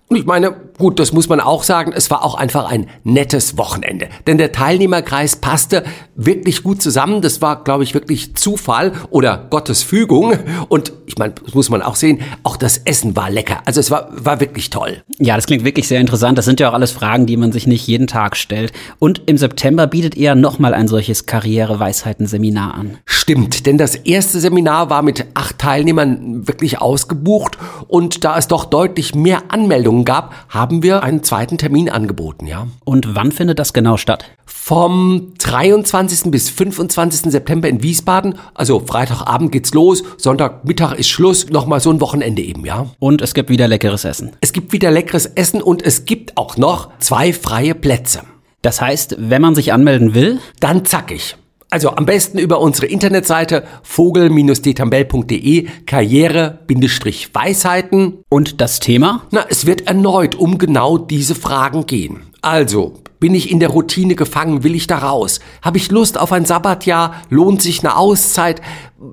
Und 0.09 0.17
ich 0.17 0.25
meine, 0.25 0.55
gut, 0.77 0.99
das 0.99 1.13
muss 1.13 1.29
man 1.29 1.39
auch 1.39 1.63
sagen, 1.63 1.93
es 1.95 2.09
war 2.09 2.23
auch 2.23 2.35
einfach 2.35 2.69
ein 2.69 2.87
nettes 3.03 3.57
Wochenende. 3.57 4.07
Denn 4.27 4.37
der 4.37 4.51
Teilnehmerkreis 4.51 5.35
passte 5.35 5.83
wirklich 6.15 6.63
gut 6.63 6.81
zusammen. 6.81 7.21
Das 7.21 7.41
war, 7.41 7.63
glaube 7.63 7.83
ich, 7.83 7.93
wirklich 7.93 8.35
Zufall 8.35 8.93
oder 9.09 9.47
Gottes 9.49 9.83
Fügung. 9.83 10.37
Und 10.69 10.93
ich 11.05 11.17
meine, 11.17 11.33
das 11.43 11.53
muss 11.53 11.69
man 11.69 11.81
auch 11.81 11.95
sehen, 11.95 12.21
auch 12.43 12.57
das 12.57 12.79
Essen 12.79 13.15
war 13.15 13.29
lecker. 13.29 13.61
Also 13.65 13.79
es 13.79 13.91
war, 13.91 14.09
war 14.11 14.39
wirklich 14.39 14.69
toll. 14.69 15.03
Ja, 15.19 15.35
das 15.35 15.45
klingt 15.45 15.65
wirklich 15.65 15.87
sehr 15.87 15.99
interessant. 15.99 16.37
Das 16.37 16.45
sind 16.45 16.59
ja 16.59 16.69
auch 16.69 16.73
alles 16.73 16.91
Fragen, 16.91 17.25
die 17.25 17.37
man 17.37 17.51
sich 17.51 17.67
nicht 17.67 17.87
jeden 17.87 18.07
Tag 18.07 18.35
stellt. 18.35 18.73
Und 18.99 19.21
im 19.25 19.37
September 19.37 19.87
bietet 19.87 20.15
ihr 20.15 20.35
nochmal 20.35 20.73
ein 20.73 20.87
solches 20.87 21.25
Karriereweisheiten-Seminar 21.25 22.73
an. 22.73 22.97
Stimmt, 23.05 23.65
denn 23.65 23.77
das 23.77 23.95
erste 23.95 24.39
Seminar 24.39 24.89
war 24.89 25.01
mit 25.01 25.25
acht 25.33 25.59
Teilnehmern 25.59 26.47
wirklich 26.47 26.79
ausgebucht. 26.79 27.57
Und 27.87 28.23
da 28.23 28.37
es 28.37 28.47
doch 28.47 28.65
deutlich 28.65 29.15
mehr 29.15 29.43
Anmeldungen 29.49 30.05
gab, 30.05 30.33
haben 30.63 30.81
wir 30.81 31.03
einen 31.03 31.23
zweiten 31.23 31.57
Termin 31.57 31.89
angeboten, 31.89 32.47
ja. 32.47 32.67
Und 32.85 33.15
wann 33.15 33.33
findet 33.33 33.59
das 33.59 33.73
genau 33.73 33.97
statt? 33.97 34.23
Vom 34.45 35.33
23. 35.39 36.31
bis 36.31 36.49
25. 36.49 37.33
September 37.33 37.67
in 37.67 37.83
Wiesbaden. 37.83 38.35
Also 38.53 38.79
Freitagabend 38.79 39.51
geht's 39.51 39.73
los, 39.73 40.03
Sonntagmittag 40.15 40.93
ist 40.93 41.09
Schluss, 41.09 41.49
nochmal 41.49 41.81
so 41.81 41.91
ein 41.91 41.99
Wochenende 41.99 42.41
eben, 42.41 42.65
ja. 42.65 42.85
Und 42.99 43.21
es 43.21 43.33
gibt 43.33 43.49
wieder 43.49 43.67
leckeres 43.67 44.05
Essen. 44.05 44.31
Es 44.39 44.53
gibt 44.53 44.71
wieder 44.71 44.89
leckeres 44.89 45.25
Essen 45.25 45.61
und 45.61 45.81
es 45.81 46.05
gibt 46.05 46.37
auch 46.37 46.55
noch 46.55 46.97
zwei 46.99 47.33
freie 47.33 47.75
Plätze. 47.75 48.21
Das 48.61 48.79
heißt, 48.79 49.17
wenn 49.19 49.41
man 49.41 49.55
sich 49.55 49.73
anmelden 49.73 50.13
will, 50.13 50.39
dann 50.61 50.85
zackig. 50.85 51.35
Also 51.73 51.89
am 51.95 52.05
besten 52.05 52.37
über 52.37 52.61
unsere 52.61 52.85
Internetseite 52.85 53.63
vogel-detambell.de 53.81 55.67
Karriere-Weisheiten. 55.87 58.19
Und 58.29 58.61
das 58.61 58.79
Thema? 58.79 59.23
Na, 59.31 59.43
es 59.49 59.65
wird 59.65 59.87
erneut 59.87 60.35
um 60.35 60.59
genau 60.59 60.99
diese 60.99 61.33
Fragen 61.33 61.87
gehen. 61.87 62.19
Also, 62.43 63.01
bin 63.19 63.33
ich 63.33 63.49
in 63.49 63.59
der 63.59 63.69
Routine 63.69 64.13
gefangen? 64.13 64.63
Will 64.63 64.75
ich 64.75 64.85
da 64.85 64.99
raus? 64.99 65.39
Habe 65.63 65.79
ich 65.79 65.89
Lust 65.89 66.19
auf 66.19 66.31
ein 66.31 66.45
Sabbatjahr? 66.45 67.15
Lohnt 67.29 67.63
sich 67.63 67.79
eine 67.79 67.97
Auszeit? 67.97 68.61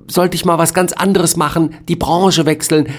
Sollte 0.07 0.35
ich 0.35 0.45
mal 0.45 0.59
was 0.59 0.75
ganz 0.75 0.93
anderes 0.93 1.37
machen? 1.37 1.77
Die 1.87 1.95
Branche 1.95 2.45
wechseln? 2.45 2.89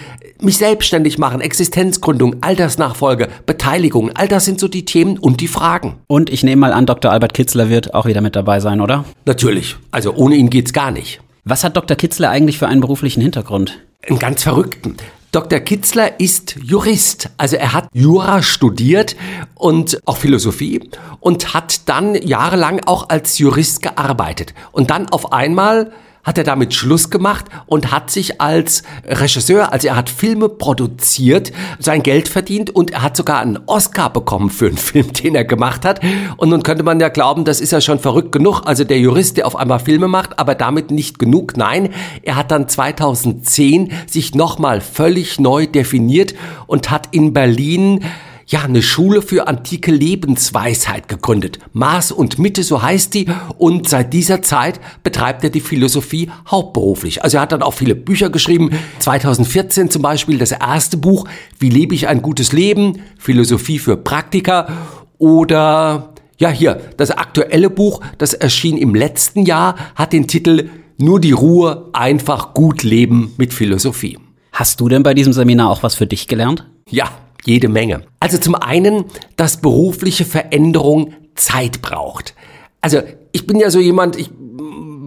Mich 0.42 0.58
selbstständig 0.58 1.18
machen? 1.18 1.40
Existenzgründung? 1.40 2.38
Altersnachfolge? 2.40 3.28
Beteiligung? 3.46 4.10
All 4.14 4.26
das 4.26 4.44
sind 4.44 4.58
so 4.58 4.66
die 4.66 4.84
Themen 4.84 5.16
und 5.16 5.40
die 5.40 5.46
Fragen. 5.46 6.00
Und 6.08 6.30
ich 6.30 6.42
nehme 6.42 6.58
mal 6.58 6.72
an, 6.72 6.84
Dr. 6.84 7.12
Albert 7.12 7.32
Kitzler 7.32 7.70
wird 7.70 7.94
auch 7.94 8.06
wieder 8.06 8.20
mit 8.20 8.34
dabei 8.34 8.58
sein, 8.58 8.80
oder? 8.80 9.04
Natürlich. 9.24 9.76
Also 9.92 10.14
ohne 10.14 10.34
ihn 10.34 10.50
geht's 10.50 10.72
gar 10.72 10.90
nicht. 10.90 11.20
Was 11.44 11.62
hat 11.62 11.76
Dr. 11.76 11.96
Kitzler 11.96 12.30
eigentlich 12.30 12.58
für 12.58 12.66
einen 12.66 12.80
beruflichen 12.80 13.20
Hintergrund? 13.20 13.78
Einen 14.08 14.18
ganz 14.18 14.42
verrückten. 14.42 14.96
Dr. 15.30 15.60
Kitzler 15.60 16.18
ist 16.18 16.56
Jurist, 16.60 17.30
also 17.38 17.56
er 17.56 17.72
hat 17.72 17.88
Jura 17.94 18.42
studiert 18.42 19.16
und 19.54 20.00
auch 20.06 20.16
Philosophie 20.16 20.90
und 21.20 21.54
hat 21.54 21.88
dann 21.88 22.16
jahrelang 22.16 22.80
auch 22.84 23.08
als 23.08 23.38
Jurist 23.38 23.80
gearbeitet. 23.80 24.54
Und 24.72 24.90
dann 24.90 25.08
auf 25.08 25.32
einmal 25.32 25.92
hat 26.24 26.38
er 26.38 26.44
damit 26.44 26.72
Schluss 26.72 27.10
gemacht 27.10 27.46
und 27.66 27.90
hat 27.90 28.10
sich 28.10 28.40
als 28.40 28.82
Regisseur, 29.04 29.72
also 29.72 29.88
er 29.88 29.96
hat 29.96 30.08
Filme 30.08 30.48
produziert, 30.48 31.52
sein 31.78 32.02
Geld 32.02 32.28
verdient 32.28 32.70
und 32.70 32.92
er 32.92 33.02
hat 33.02 33.16
sogar 33.16 33.40
einen 33.40 33.58
Oscar 33.66 34.10
bekommen 34.10 34.50
für 34.50 34.66
einen 34.66 34.76
Film, 34.92 35.12
den 35.12 35.34
er 35.34 35.44
gemacht 35.44 35.84
hat. 35.84 36.00
Und 36.36 36.50
nun 36.50 36.62
könnte 36.62 36.84
man 36.84 37.00
ja 37.00 37.08
glauben, 37.08 37.44
das 37.44 37.60
ist 37.60 37.72
ja 37.72 37.80
schon 37.80 37.98
verrückt 37.98 38.32
genug. 38.32 38.62
Also 38.64 38.84
der 38.84 38.98
Jurist, 38.98 39.36
der 39.36 39.46
auf 39.46 39.56
einmal 39.56 39.80
Filme 39.80 40.08
macht, 40.08 40.38
aber 40.38 40.54
damit 40.54 40.90
nicht 40.90 41.18
genug. 41.18 41.56
Nein, 41.56 41.90
er 42.22 42.36
hat 42.36 42.50
dann 42.50 42.68
2010 42.68 43.92
sich 44.06 44.34
nochmal 44.34 44.80
völlig 44.80 45.40
neu 45.40 45.66
definiert 45.66 46.34
und 46.66 46.90
hat 46.90 47.08
in 47.10 47.32
Berlin 47.32 48.04
ja, 48.52 48.62
eine 48.62 48.82
Schule 48.82 49.22
für 49.22 49.48
antike 49.48 49.90
Lebensweisheit 49.90 51.08
gegründet. 51.08 51.58
Maß 51.72 52.12
und 52.12 52.38
Mitte, 52.38 52.62
so 52.62 52.82
heißt 52.82 53.14
die. 53.14 53.26
Und 53.56 53.88
seit 53.88 54.12
dieser 54.12 54.42
Zeit 54.42 54.78
betreibt 55.02 55.42
er 55.42 55.48
die 55.48 55.62
Philosophie 55.62 56.30
hauptberuflich. 56.46 57.24
Also 57.24 57.38
er 57.38 57.40
hat 57.40 57.52
dann 57.52 57.62
auch 57.62 57.72
viele 57.72 57.94
Bücher 57.94 58.28
geschrieben. 58.28 58.70
2014 58.98 59.88
zum 59.88 60.02
Beispiel 60.02 60.36
das 60.36 60.52
erste 60.52 60.98
Buch, 60.98 61.26
Wie 61.58 61.70
lebe 61.70 61.94
ich 61.94 62.08
ein 62.08 62.20
gutes 62.20 62.52
Leben? 62.52 63.00
Philosophie 63.18 63.78
für 63.78 63.96
Praktiker. 63.96 64.68
Oder, 65.16 66.12
ja, 66.38 66.50
hier, 66.50 66.78
das 66.98 67.10
aktuelle 67.10 67.70
Buch, 67.70 68.00
das 68.18 68.34
erschien 68.34 68.76
im 68.76 68.94
letzten 68.94 69.46
Jahr, 69.46 69.76
hat 69.94 70.12
den 70.12 70.28
Titel 70.28 70.68
Nur 70.98 71.20
die 71.20 71.32
Ruhe, 71.32 71.88
einfach 71.94 72.52
gut 72.52 72.82
leben 72.82 73.32
mit 73.38 73.54
Philosophie. 73.54 74.18
Hast 74.52 74.78
du 74.80 74.90
denn 74.90 75.02
bei 75.02 75.14
diesem 75.14 75.32
Seminar 75.32 75.70
auch 75.70 75.82
was 75.82 75.94
für 75.94 76.06
dich 76.06 76.28
gelernt? 76.28 76.66
Ja, 76.90 77.08
jede 77.44 77.68
Menge. 77.68 78.02
Also 78.20 78.38
zum 78.38 78.54
einen, 78.54 79.04
dass 79.36 79.60
berufliche 79.60 80.24
Veränderung 80.24 81.14
Zeit 81.34 81.82
braucht. 81.82 82.34
Also 82.80 83.02
ich 83.32 83.46
bin 83.46 83.58
ja 83.58 83.70
so 83.70 83.80
jemand, 83.80 84.16
ich 84.16 84.30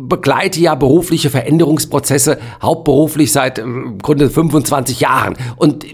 begleite 0.08 0.60
ja 0.60 0.76
berufliche 0.76 1.30
Veränderungsprozesse 1.30 2.38
hauptberuflich 2.62 3.32
seit 3.32 3.60
im 3.60 3.98
Grunde 4.00 4.30
25 4.30 5.00
Jahren. 5.00 5.36
Und 5.56 5.86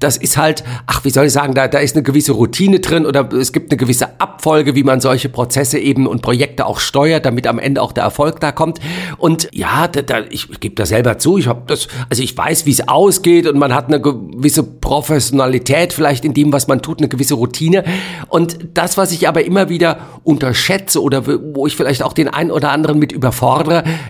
das 0.00 0.16
ist 0.16 0.36
halt, 0.36 0.64
ach, 0.86 1.04
wie 1.04 1.10
soll 1.10 1.26
ich 1.26 1.32
sagen, 1.32 1.54
da, 1.54 1.68
da 1.68 1.78
ist 1.78 1.96
eine 1.96 2.02
gewisse 2.02 2.32
Routine 2.32 2.80
drin 2.80 3.06
oder 3.06 3.28
es 3.32 3.52
gibt 3.52 3.70
eine 3.70 3.76
gewisse 3.76 4.20
Abfolge, 4.20 4.74
wie 4.74 4.82
man 4.82 5.00
solche 5.00 5.28
Prozesse 5.28 5.78
eben 5.78 6.06
und 6.06 6.22
Projekte 6.22 6.66
auch 6.66 6.78
steuert, 6.78 7.26
damit 7.26 7.46
am 7.46 7.58
Ende 7.58 7.82
auch 7.82 7.92
der 7.92 8.04
Erfolg 8.04 8.40
da 8.40 8.52
kommt. 8.52 8.78
Und 9.16 9.48
ja, 9.52 9.88
da, 9.88 10.02
da, 10.02 10.20
ich, 10.30 10.48
gebe 10.60 10.74
das 10.74 10.88
selber 10.90 11.18
zu, 11.18 11.38
ich 11.38 11.46
habe 11.46 11.62
das, 11.66 11.88
also 12.08 12.22
ich 12.22 12.36
weiß, 12.36 12.66
wie 12.66 12.70
es 12.70 12.88
ausgeht 12.88 13.46
und 13.46 13.58
man 13.58 13.74
hat 13.74 13.88
eine 13.88 14.00
gewisse 14.00 14.62
Professionalität 14.62 15.92
vielleicht 15.92 16.24
in 16.24 16.34
dem, 16.34 16.52
was 16.52 16.68
man 16.68 16.82
tut, 16.82 16.98
eine 16.98 17.08
gewisse 17.08 17.34
Routine. 17.34 17.84
Und 18.28 18.58
das, 18.74 18.96
was 18.96 19.12
ich 19.12 19.28
aber 19.28 19.44
immer 19.44 19.68
wieder 19.68 19.98
unterschätze 20.24 21.02
oder 21.02 21.24
wo 21.26 21.66
ich 21.66 21.76
vielleicht 21.76 22.02
auch 22.02 22.12
den 22.12 22.28
einen 22.28 22.50
oder 22.50 22.70
anderen 22.70 22.98
mit 22.98 23.12
überfordere, 23.12 23.57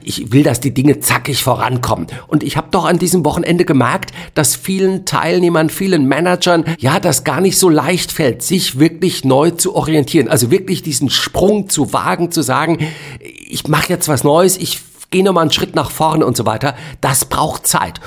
ich 0.02 0.32
will, 0.32 0.42
dass 0.42 0.60
die 0.60 0.72
Dinge 0.72 1.00
zackig 1.00 1.42
vorankommen. 1.42 2.06
Und 2.26 2.42
ich 2.42 2.56
habe 2.56 2.68
doch 2.70 2.84
an 2.84 2.98
diesem 2.98 3.24
Wochenende 3.24 3.64
gemerkt, 3.64 4.12
dass 4.34 4.56
vielen 4.56 5.04
Teilnehmern, 5.04 5.70
vielen 5.70 6.06
Managern, 6.06 6.64
ja, 6.78 7.00
das 7.00 7.24
gar 7.24 7.40
nicht 7.40 7.58
so 7.58 7.68
leicht 7.68 8.12
fällt, 8.12 8.42
sich 8.42 8.78
wirklich 8.78 9.24
neu 9.24 9.50
zu 9.50 9.74
orientieren. 9.74 10.28
Also 10.28 10.50
wirklich 10.50 10.82
diesen 10.82 11.10
Sprung 11.10 11.68
zu 11.68 11.92
wagen, 11.92 12.30
zu 12.30 12.42
sagen, 12.42 12.78
ich 13.20 13.66
mache 13.68 13.88
jetzt 13.90 14.08
was 14.08 14.24
Neues, 14.24 14.56
ich 14.56 14.80
gehe 15.10 15.24
nochmal 15.24 15.42
einen 15.42 15.52
Schritt 15.52 15.74
nach 15.74 15.90
vorne 15.90 16.26
und 16.26 16.36
so 16.36 16.46
weiter. 16.46 16.74
Das 17.00 17.24
braucht 17.24 17.66
Zeit. 17.66 18.00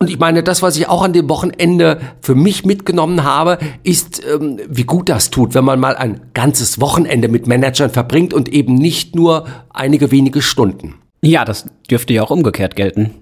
Und 0.00 0.10
ich 0.10 0.18
meine, 0.18 0.44
das, 0.44 0.62
was 0.62 0.76
ich 0.76 0.88
auch 0.88 1.02
an 1.02 1.12
dem 1.12 1.28
Wochenende 1.28 2.00
für 2.20 2.36
mich 2.36 2.64
mitgenommen 2.64 3.24
habe, 3.24 3.58
ist, 3.82 4.22
ähm, 4.24 4.60
wie 4.68 4.84
gut 4.84 5.08
das 5.08 5.30
tut, 5.30 5.54
wenn 5.54 5.64
man 5.64 5.80
mal 5.80 5.96
ein 5.96 6.20
ganzes 6.34 6.80
Wochenende 6.80 7.28
mit 7.28 7.48
Managern 7.48 7.90
verbringt 7.90 8.32
und 8.32 8.48
eben 8.48 8.74
nicht 8.74 9.16
nur 9.16 9.46
einige 9.70 10.12
wenige 10.12 10.40
Stunden. 10.40 10.94
Ja, 11.20 11.44
das 11.44 11.66
dürfte 11.90 12.14
ja 12.14 12.22
auch 12.22 12.30
umgekehrt 12.30 12.76
gelten. 12.76 13.16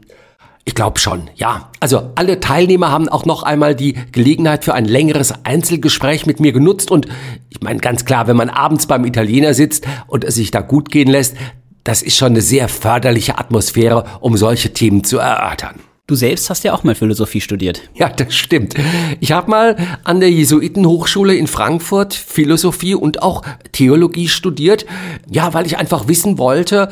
Ich 0.66 0.75
glaube 0.75 0.99
schon, 0.99 1.30
ja. 1.37 1.71
Also 1.80 2.11
alle 2.16 2.40
Teilnehmer 2.40 2.90
haben 2.90 3.09
auch 3.09 3.25
noch 3.25 3.42
einmal 3.42 3.75
die 3.75 3.95
Gelegenheit 4.12 4.64
für 4.64 4.75
ein 4.75 4.85
längeres 4.85 5.33
Einzelgespräch 5.45 6.26
mit 6.26 6.40
mir 6.40 6.52
genutzt 6.52 6.90
und 6.90 7.06
ich 7.49 7.62
meine 7.62 7.78
ganz 7.78 8.04
klar, 8.04 8.26
wenn 8.26 8.37
man 8.37 8.50
abends 8.50 8.87
beim 8.87 9.04
Italiener 9.06 9.54
sitzt 9.54 9.87
und 10.09 10.25
es 10.25 10.35
sich 10.35 10.50
da 10.50 10.61
gut 10.61 10.90
gehen 10.90 11.09
lässt, 11.09 11.37
das 11.85 12.02
ist 12.02 12.16
schon 12.16 12.33
eine 12.33 12.42
sehr 12.42 12.68
förderliche 12.68 13.38
Atmosphäre, 13.38 14.04
um 14.21 14.37
solche 14.37 14.73
Themen 14.73 15.04
zu 15.04 15.18
erörtern. 15.18 15.76
Du 16.09 16.15
selbst 16.15 16.51
hast 16.51 16.63
ja 16.63 16.73
auch 16.73 16.85
mal 16.85 16.95
Philosophie 16.95 17.41
studiert. 17.41 17.83
Ja, 17.95 18.09
das 18.09 18.33
stimmt. 18.33 18.75
Ich 19.19 19.33
habe 19.33 19.51
mal 19.51 19.77
an 20.05 20.21
der 20.21 20.31
Jesuitenhochschule 20.31 21.35
in 21.35 21.49
Frankfurt 21.49 22.15
Philosophie 22.15 22.95
und 22.95 23.25
auch 23.25 23.43
Theologie 23.73 24.29
studiert. 24.29 24.87
Ja, 25.29 25.53
weil 25.53 25.67
ich 25.67 25.79
einfach 25.79 26.07
wissen 26.07 26.39
wollte, 26.39 26.89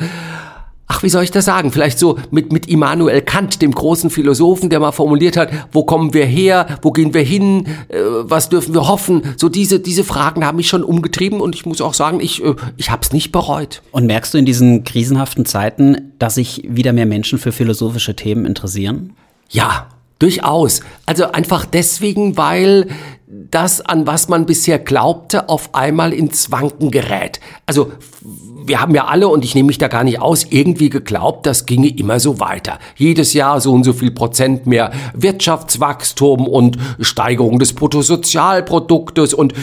ach, 0.87 1.03
wie 1.03 1.09
soll 1.09 1.23
ich 1.23 1.31
das 1.31 1.45
sagen? 1.45 1.71
Vielleicht 1.71 1.99
so 1.99 2.17
mit, 2.31 2.51
mit 2.51 2.67
Immanuel 2.67 3.21
Kant, 3.21 3.61
dem 3.61 3.71
großen 3.71 4.09
Philosophen, 4.09 4.69
der 4.69 4.79
mal 4.79 4.91
formuliert 4.91 5.37
hat, 5.37 5.49
wo 5.71 5.83
kommen 5.83 6.13
wir 6.13 6.25
her, 6.25 6.77
wo 6.81 6.91
gehen 6.91 7.13
wir 7.13 7.21
hin, 7.21 7.67
äh, 7.89 7.99
was 8.21 8.49
dürfen 8.49 8.73
wir 8.73 8.87
hoffen? 8.87 9.21
So 9.37 9.49
diese, 9.49 9.79
diese 9.79 10.03
Fragen 10.03 10.45
haben 10.45 10.57
mich 10.57 10.67
schon 10.67 10.83
umgetrieben 10.83 11.41
und 11.41 11.55
ich 11.55 11.65
muss 11.65 11.81
auch 11.81 11.93
sagen, 11.93 12.19
ich, 12.19 12.43
äh, 12.43 12.55
ich 12.77 12.91
habe 12.91 13.01
es 13.01 13.11
nicht 13.11 13.31
bereut. 13.31 13.81
Und 13.91 14.05
merkst 14.05 14.33
du 14.33 14.37
in 14.37 14.45
diesen 14.45 14.83
krisenhaften 14.83 15.45
Zeiten, 15.45 16.13
dass 16.19 16.35
sich 16.35 16.63
wieder 16.67 16.93
mehr 16.93 17.05
Menschen 17.05 17.39
für 17.39 17.51
philosophische 17.51 18.15
Themen 18.15 18.45
interessieren? 18.45 19.13
Ja, 19.49 19.87
durchaus. 20.19 20.81
Also 21.05 21.31
einfach 21.31 21.65
deswegen, 21.65 22.37
weil 22.37 22.87
das, 23.27 23.81
an 23.81 24.07
was 24.07 24.29
man 24.29 24.45
bisher 24.45 24.79
glaubte, 24.79 25.49
auf 25.49 25.73
einmal 25.73 26.13
ins 26.13 26.51
Wanken 26.51 26.91
gerät. 26.91 27.39
Also 27.65 27.91
wir 28.65 28.81
haben 28.81 28.95
ja 28.95 29.05
alle, 29.05 29.27
und 29.27 29.43
ich 29.43 29.55
nehme 29.55 29.67
mich 29.67 29.77
da 29.77 29.87
gar 29.87 30.03
nicht 30.03 30.21
aus, 30.21 30.45
irgendwie 30.49 30.89
geglaubt, 30.89 31.45
das 31.45 31.65
ginge 31.65 31.89
immer 31.89 32.19
so 32.19 32.39
weiter. 32.39 32.79
Jedes 32.95 33.33
Jahr 33.33 33.61
so 33.61 33.73
und 33.73 33.83
so 33.83 33.93
viel 33.93 34.11
Prozent 34.11 34.65
mehr 34.67 34.91
Wirtschaftswachstum 35.13 36.47
und 36.47 36.77
Steigerung 36.99 37.59
des 37.59 37.73
Bruttosozialproduktes 37.73 39.33
und 39.33 39.53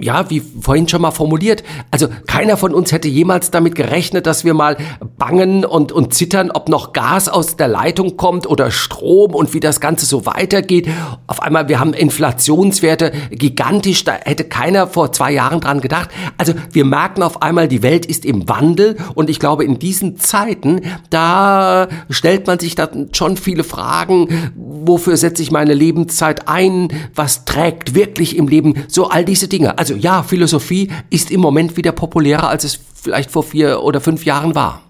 ja, 0.00 0.30
wie 0.30 0.40
vorhin 0.40 0.88
schon 0.88 1.02
mal 1.02 1.10
formuliert, 1.10 1.62
also 1.90 2.08
keiner 2.26 2.56
von 2.56 2.74
uns 2.74 2.92
hätte 2.92 3.08
jemals 3.08 3.50
damit 3.50 3.74
gerechnet, 3.74 4.26
dass 4.26 4.44
wir 4.44 4.54
mal 4.54 4.76
bangen 5.18 5.64
und, 5.64 5.92
und 5.92 6.14
zittern, 6.14 6.50
ob 6.50 6.68
noch 6.68 6.92
Gas 6.92 7.28
aus 7.28 7.56
der 7.56 7.68
Leitung 7.68 8.16
kommt 8.16 8.48
oder 8.48 8.70
Strom 8.70 9.34
und 9.34 9.54
wie 9.54 9.60
das 9.60 9.80
Ganze 9.80 10.06
so 10.06 10.26
weitergeht. 10.26 10.88
Auf 11.26 11.42
einmal, 11.42 11.68
wir 11.68 11.78
haben 11.78 11.92
Inflationswerte 11.92 13.12
gigantisch, 13.30 14.04
da 14.04 14.12
hätte 14.12 14.44
keiner 14.44 14.86
vor 14.86 15.12
zwei 15.12 15.32
Jahren 15.32 15.60
dran 15.60 15.80
gedacht. 15.80 16.10
Also 16.38 16.54
wir 16.72 16.84
merken 16.84 17.22
auf 17.22 17.42
einmal, 17.42 17.68
die 17.68 17.82
Welt 17.82 18.06
ist 18.06 18.24
im 18.24 18.48
Wandel 18.48 18.96
und 19.14 19.30
ich 19.30 19.38
glaube, 19.38 19.64
in 19.64 19.78
diesen 19.78 20.16
Zeiten, 20.16 20.80
da 21.10 21.88
stellt 22.08 22.46
man 22.46 22.58
sich 22.58 22.74
dann 22.74 23.10
schon 23.12 23.36
viele 23.36 23.64
Fragen, 23.64 24.52
wofür 24.56 25.16
setze 25.16 25.42
ich 25.42 25.50
meine 25.50 25.74
Lebenszeit 25.74 26.48
ein, 26.48 26.88
was 27.14 27.44
trägt 27.44 27.94
wirklich 27.94 28.36
im 28.36 28.48
Leben, 28.48 28.74
so 28.88 29.08
all 29.08 29.24
diese 29.24 29.48
Dinge. 29.48 29.78
Also 29.78 29.89
also 29.90 30.00
ja, 30.00 30.22
Philosophie 30.22 30.88
ist 31.10 31.30
im 31.30 31.40
Moment 31.40 31.76
wieder 31.76 31.92
populärer, 31.92 32.48
als 32.48 32.64
es 32.64 32.78
vielleicht 32.94 33.30
vor 33.30 33.42
vier 33.42 33.82
oder 33.82 34.00
fünf 34.00 34.24
Jahren 34.24 34.54
war. 34.54 34.82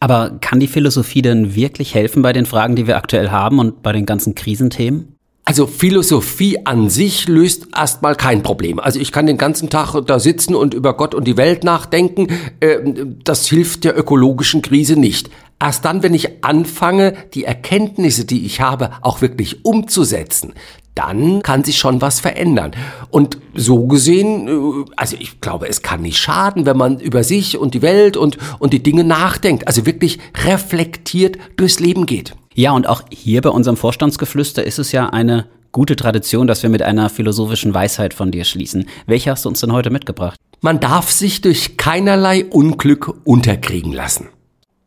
Aber 0.00 0.38
kann 0.40 0.60
die 0.60 0.68
Philosophie 0.68 1.22
denn 1.22 1.54
wirklich 1.54 1.94
helfen 1.94 2.22
bei 2.22 2.32
den 2.32 2.46
Fragen, 2.46 2.76
die 2.76 2.86
wir 2.86 2.96
aktuell 2.96 3.30
haben 3.30 3.58
und 3.58 3.82
bei 3.82 3.92
den 3.92 4.06
ganzen 4.06 4.34
Krisenthemen? 4.34 5.14
Also 5.44 5.66
Philosophie 5.66 6.66
an 6.66 6.90
sich 6.90 7.26
löst 7.26 7.68
erstmal 7.74 8.16
kein 8.16 8.42
Problem. 8.42 8.78
Also 8.80 9.00
ich 9.00 9.12
kann 9.12 9.26
den 9.26 9.38
ganzen 9.38 9.70
Tag 9.70 9.98
da 10.06 10.18
sitzen 10.18 10.54
und 10.54 10.74
über 10.74 10.94
Gott 10.94 11.14
und 11.14 11.26
die 11.26 11.36
Welt 11.36 11.64
nachdenken. 11.64 12.28
Ähm, 12.60 13.18
das 13.24 13.48
hilft 13.48 13.84
der 13.84 13.96
ökologischen 13.96 14.60
Krise 14.60 14.98
nicht. 14.98 15.30
Erst 15.60 15.84
dann, 15.84 16.02
wenn 16.02 16.14
ich 16.14 16.44
anfange, 16.44 17.14
die 17.34 17.44
Erkenntnisse, 17.44 18.24
die 18.24 18.44
ich 18.44 18.60
habe, 18.60 18.90
auch 19.00 19.22
wirklich 19.22 19.64
umzusetzen, 19.64 20.52
dann 20.98 21.42
kann 21.42 21.62
sich 21.62 21.78
schon 21.78 22.00
was 22.00 22.18
verändern. 22.18 22.72
Und 23.10 23.38
so 23.54 23.86
gesehen, 23.86 24.48
äh, 24.48 24.84
also 24.96 25.16
ich 25.18 25.40
glaube, 25.40 25.68
es 25.68 25.82
kann 25.82 26.02
nicht 26.02 26.18
schaden, 26.18 26.66
wenn 26.66 26.76
man 26.76 26.98
über 26.98 27.22
sich 27.22 27.56
und 27.56 27.74
die 27.74 27.82
Welt 27.82 28.16
und, 28.16 28.36
und 28.58 28.72
die 28.72 28.82
Dinge 28.82 29.04
nachdenkt, 29.04 29.68
also 29.68 29.86
wirklich 29.86 30.18
reflektiert 30.44 31.38
durchs 31.56 31.78
Leben 31.78 32.04
geht. 32.04 32.34
Ja, 32.54 32.72
und 32.72 32.88
auch 32.88 33.02
hier 33.10 33.40
bei 33.40 33.50
unserem 33.50 33.76
Vorstandsgeflüster 33.76 34.64
ist 34.64 34.80
es 34.80 34.90
ja 34.90 35.08
eine 35.10 35.46
gute 35.70 35.94
Tradition, 35.94 36.48
dass 36.48 36.64
wir 36.64 36.70
mit 36.70 36.82
einer 36.82 37.08
philosophischen 37.08 37.72
Weisheit 37.72 38.12
von 38.12 38.32
dir 38.32 38.44
schließen. 38.44 38.86
Welche 39.06 39.30
hast 39.30 39.44
du 39.44 39.48
uns 39.48 39.60
denn 39.60 39.72
heute 39.72 39.90
mitgebracht? 39.90 40.36
Man 40.60 40.80
darf 40.80 41.12
sich 41.12 41.40
durch 41.40 41.76
keinerlei 41.76 42.44
Unglück 42.44 43.14
unterkriegen 43.22 43.92
lassen. 43.92 44.28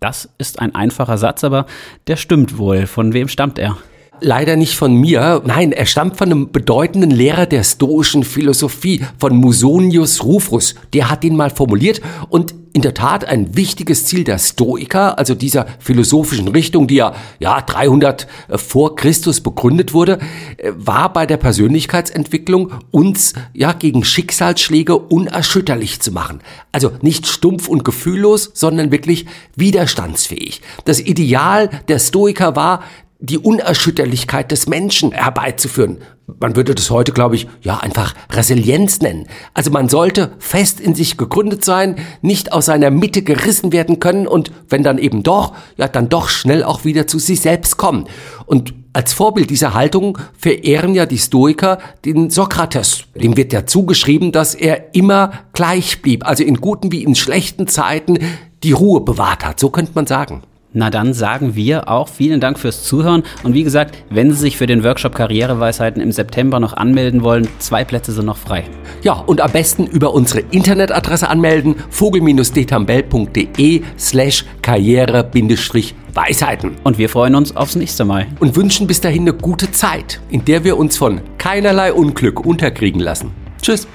Das 0.02 0.28
ist 0.38 0.60
ein 0.60 0.76
einfacher 0.76 1.18
Satz, 1.18 1.46
aber 1.46 1.68
der 2.08 2.18
stimmt 2.18 2.58
wohl. 2.58 2.88
Von 2.88 3.14
wem 3.14 3.30
stammt 3.30 3.58
er? 3.58 3.78
Leider 4.22 4.56
nicht 4.56 4.76
von 4.76 4.94
mir. 4.96 5.42
Nein, 5.46 5.72
er 5.72 5.86
stammt 5.86 6.18
von 6.18 6.32
einem 6.32 6.52
bedeutenden 6.52 7.12
Lehrer 7.12 7.46
der 7.46 7.64
stoischen 7.64 8.24
Philosophie, 8.24 9.04
von 9.18 9.36
Musonius 9.36 10.24
Rufus. 10.24 10.76
Der 10.94 11.10
hat 11.10 11.24
ihn 11.24 11.36
mal 11.36 11.50
formuliert 11.50 12.02
und 12.30 12.54
in 12.74 12.82
der 12.82 12.94
Tat 12.94 13.26
ein 13.26 13.56
wichtiges 13.56 14.06
Ziel 14.06 14.24
der 14.24 14.40
Stoiker, 14.40 15.18
also 15.20 15.36
dieser 15.36 15.66
philosophischen 15.80 16.48
Richtung, 16.48 16.88
die 16.88 16.96
ja, 16.96 17.14
ja 17.40 17.60
300 17.60 18.28
äh, 18.48 18.58
vor 18.58 18.96
Christus 18.96 19.42
begründet 19.42 19.94
wurde, 19.94 20.20
äh, 20.58 20.72
war 20.76 21.12
bei 21.12 21.26
der 21.26 21.38
Persönlichkeitsentwicklung 21.38 22.72
uns 22.92 23.34
ja 23.54 23.74
gegen 23.74 24.06
Schicksalsschläge 24.06 24.98
unerschütterlich 24.98 26.00
zu 26.00 26.12
machen. 26.12 26.40
Also 26.72 26.92
nicht 27.02 27.28
stumpf 27.28 27.68
und 27.68 27.84
gefühllos, 27.84 28.52
sondern 28.54 28.92
wirklich 28.92 29.26
widerstandsfähig. 29.56 30.62
Das 30.86 31.02
Ideal 31.02 31.70
der 31.90 32.00
Stoiker 32.00 32.56
war, 32.56 32.84
die 33.22 33.38
Unerschütterlichkeit 33.38 34.52
des 34.52 34.68
Menschen 34.68 35.12
herbeizuführen. 35.12 36.00
Man 36.40 36.56
würde 36.56 36.74
das 36.74 36.90
heute, 36.90 37.12
glaube 37.12 37.36
ich, 37.36 37.48
ja 37.62 37.78
einfach 37.78 38.16
Resilienz 38.32 39.02
nennen. 39.02 39.28
Also 39.54 39.70
man 39.70 39.90
sollte 39.90 40.32
fest 40.40 40.80
in 40.80 40.96
sich 40.96 41.18
gegründet 41.18 41.64
sein, 41.64 41.98
nicht 42.22 42.52
aus 42.52 42.66
seiner 42.66 42.90
Mitte 42.90 43.22
gerissen 43.22 43.72
werden 43.72 44.00
können 44.00 44.28
und 44.28 44.52
wenn 44.70 44.82
dann 44.82 44.98
eben 44.98 45.22
doch, 45.22 45.54
ja 45.78 45.88
dann 45.88 46.10
doch 46.10 46.30
schnell 46.30 46.64
auch 46.64 46.84
wieder 46.84 47.06
zu 47.06 47.20
sich 47.20 47.42
selbst 47.42 47.78
kommen. 47.78 48.08
Und 48.48 48.74
als 48.94 49.14
Vorbild 49.14 49.52
dieser 49.52 49.74
Haltung 49.76 50.18
verehren 50.38 50.96
ja 50.96 51.06
die 51.06 51.20
Stoiker 51.20 51.78
den 52.04 52.30
Sokrates. 52.30 53.04
Dem 53.16 53.38
wird 53.38 53.54
ja 53.54 53.66
zugeschrieben, 53.66 54.32
dass 54.32 54.56
er 54.56 54.96
immer 54.96 55.32
gleich 55.54 56.02
blieb, 56.02 56.26
also 56.26 56.44
in 56.44 56.56
guten 56.56 56.92
wie 56.92 57.04
in 57.04 57.16
schlechten 57.16 57.68
Zeiten 57.68 58.18
die 58.64 58.72
Ruhe 58.72 59.02
bewahrt 59.02 59.46
hat. 59.46 59.60
So 59.60 59.70
könnte 59.70 59.92
man 59.96 60.08
sagen. 60.08 60.44
Na 60.74 60.90
dann 60.90 61.14
sagen 61.14 61.56
wir 61.56 61.90
auch 61.90 62.08
vielen 62.08 62.40
Dank 62.40 62.58
fürs 62.58 62.86
Zuhören. 62.86 63.24
Und 63.44 63.54
wie 63.54 63.64
gesagt, 63.64 63.98
wenn 64.10 64.32
Sie 64.32 64.38
sich 64.38 64.56
für 64.56 64.68
den 64.68 64.86
Workshop 64.86 65.14
Karriereweisheiten 65.14 66.02
im 66.02 66.14
September 66.14 66.62
noch 66.62 66.72
anmelden 66.74 67.24
wollen, 67.24 67.50
zwei 67.60 67.84
Plätze 67.84 68.14
sind 68.14 68.26
noch 68.26 68.38
frei. 68.38 68.64
Ja, 69.04 69.14
und 69.14 69.42
am 69.42 69.52
besten 69.52 69.86
über 69.86 70.14
unsere 70.14 70.46
Internetadresse 70.52 71.28
anmelden, 71.28 71.76
vogel-detambell.de 71.90 73.82
slash 74.00 74.46
karriere-weisheiten. 74.62 76.72
Und 76.86 76.98
wir 76.98 77.10
freuen 77.10 77.36
uns 77.36 77.58
aufs 77.58 77.76
nächste 77.76 78.06
Mal. 78.06 78.28
Und 78.40 78.56
wünschen 78.56 78.88
bis 78.88 79.02
dahin 79.02 79.24
eine 79.24 79.34
gute 79.34 79.72
Zeit, 79.72 80.22
in 80.30 80.46
der 80.46 80.64
wir 80.64 80.78
uns 80.78 80.96
von 80.96 81.20
keinerlei 81.38 81.92
Unglück 81.92 82.46
unterkriegen 82.46 83.02
lassen. 83.02 83.32
Tschüss. 83.62 83.90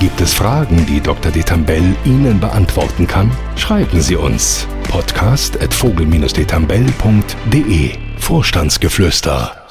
Gibt 0.00 0.20
es 0.20 0.32
Fragen, 0.32 0.86
die 0.86 1.00
Dr. 1.00 1.32
Detambell 1.32 1.96
Ihnen 2.04 2.38
beantworten 2.38 3.08
kann? 3.08 3.32
Schreiben 3.56 4.00
Sie 4.00 4.14
uns 4.14 4.68
podcast 4.84 5.60
at 5.60 5.74
vogel-detambell.de 5.74 7.96
Vorstandsgeflüster 8.16 9.67